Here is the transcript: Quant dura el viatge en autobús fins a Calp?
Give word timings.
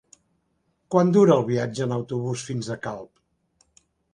Quant 0.95 1.11
dura 1.17 1.35
el 1.35 1.45
viatge 1.51 1.85
en 1.87 1.93
autobús 1.99 2.47
fins 2.51 2.73
a 2.77 2.81
Calp? 2.87 3.79